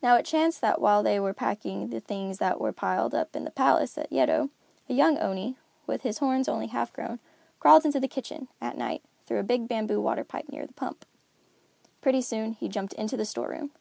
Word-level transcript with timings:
Now 0.00 0.14
it 0.14 0.24
chanced 0.24 0.60
that 0.60 0.80
while 0.80 1.02
they 1.02 1.18
were 1.18 1.34
packing 1.34 1.90
the 1.90 1.98
things 1.98 2.38
that 2.38 2.60
were 2.60 2.70
piled 2.72 3.16
up 3.16 3.34
in 3.34 3.42
the 3.42 3.50
palace 3.50 3.98
at 3.98 4.12
Yedo, 4.12 4.50
a 4.88 4.92
young 4.94 5.18
Oni, 5.18 5.56
with 5.88 6.02
his 6.02 6.18
horns 6.18 6.48
only 6.48 6.68
half 6.68 6.92
grown, 6.92 7.18
crawled 7.58 7.84
into 7.84 7.98
the 7.98 8.06
kitchen, 8.06 8.46
at 8.60 8.76
night, 8.78 9.02
through 9.26 9.38
the 9.38 9.42
big 9.42 9.66
bamboo 9.66 10.00
water 10.00 10.22
pipe 10.22 10.48
near 10.50 10.68
the 10.68 10.72
pump. 10.72 11.04
Pretty 12.00 12.22
soon 12.22 12.52
he 12.52 12.68
jumped 12.68 12.92
into 12.92 13.16
the 13.16 13.24
storeroom. 13.24 13.72